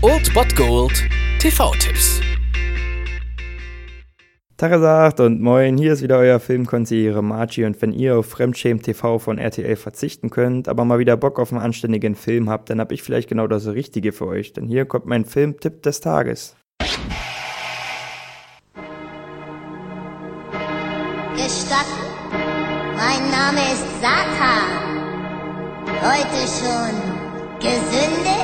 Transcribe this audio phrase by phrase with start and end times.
[0.00, 1.04] Old Bot Gold
[1.40, 2.22] TV-Tipps.
[4.56, 9.18] Tagesagt und moin, hier ist wieder euer Filmkonsigliere Margie und wenn ihr auf Fremdschämen TV
[9.18, 12.92] von RTL verzichten könnt, aber mal wieder Bock auf einen anständigen Film habt, dann hab
[12.92, 16.56] ich vielleicht genau das Richtige für euch, denn hier kommt mein Filmtipp des Tages.
[21.34, 22.06] Gestatten?
[22.96, 24.96] Mein Name ist Satan.
[26.00, 27.25] Heute schon
[27.60, 28.36] gesündigt?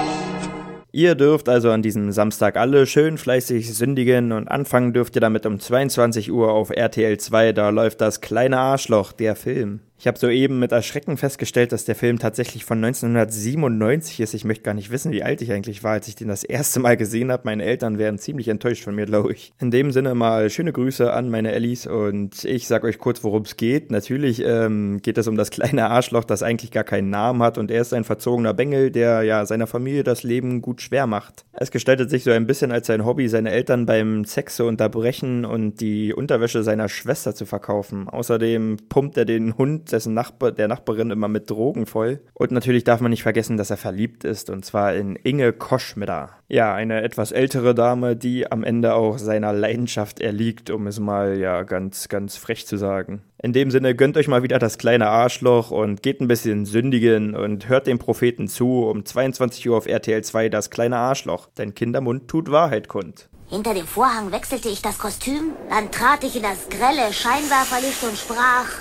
[0.95, 5.47] Ihr dürft also an diesem Samstag alle schön fleißig sündigen und anfangen dürft ihr damit
[5.47, 9.81] um 22 Uhr auf RTL 2, da läuft das kleine Arschloch, der Film.
[10.03, 14.35] Ich habe soeben mit Erschrecken festgestellt, dass der Film tatsächlich von 1997 ist.
[14.35, 16.81] Ich möchte gar nicht wissen, wie alt ich eigentlich war, als ich den das erste
[16.81, 17.43] Mal gesehen habe.
[17.45, 19.53] Meine Eltern wären ziemlich enttäuscht von mir, glaube ich.
[19.61, 23.43] In dem Sinne mal schöne Grüße an meine Ellis und ich sag euch kurz, worum
[23.43, 23.93] es geht.
[23.93, 27.71] Natürlich ähm, geht es um das kleine Arschloch, das eigentlich gar keinen Namen hat und
[27.71, 31.45] er ist ein verzogener Bengel, der ja seiner Familie das Leben gut schwer macht.
[31.53, 35.45] Es gestaltet sich so ein bisschen als sein Hobby, seine Eltern beim Sex zu unterbrechen
[35.45, 38.09] und die Unterwäsche seiner Schwester zu verkaufen.
[38.09, 42.21] Außerdem pumpt er den Hund dessen Nachbar, der Nachbarin immer mit Drogen voll.
[42.35, 46.31] Und natürlich darf man nicht vergessen, dass er verliebt ist, und zwar in Inge Koschmidder.
[46.49, 51.39] Ja, eine etwas ältere Dame, die am Ende auch seiner Leidenschaft erliegt, um es mal
[51.39, 53.23] ja ganz, ganz frech zu sagen.
[53.43, 57.35] In dem Sinne, gönnt euch mal wieder das kleine Arschloch und geht ein bisschen sündigen
[57.35, 61.49] und hört dem Propheten zu um 22 Uhr auf RTL 2 das kleine Arschloch.
[61.59, 63.29] Denn Kindermund tut Wahrheit kund.
[63.49, 68.17] Hinter dem Vorhang wechselte ich das Kostüm, dann trat ich in das grelle Scheinwerferlicht und
[68.17, 68.81] sprach,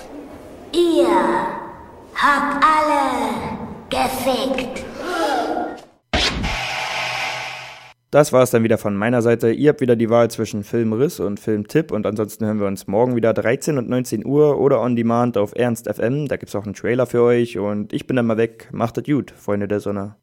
[0.73, 1.08] Ihr
[2.16, 3.58] habt alle
[3.89, 4.86] gefickt.
[8.09, 9.52] Das war es dann wieder von meiner Seite.
[9.52, 13.16] Ihr habt wieder die Wahl zwischen Filmriss und Filmtipp und ansonsten hören wir uns morgen
[13.16, 16.27] wieder 13 und 19 Uhr oder on demand auf Ernst FM.
[16.27, 18.69] Da gibt's auch einen Trailer für euch und ich bin dann mal weg.
[18.72, 20.16] Macht es gut, Freunde der Sonne.